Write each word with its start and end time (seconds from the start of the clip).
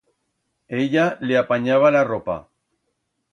Ella 0.77 1.03
le 1.29 1.37
apanyaba 1.43 1.93
la 1.97 2.03
ropa. 2.09 2.39